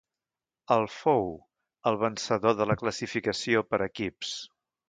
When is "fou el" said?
0.93-1.99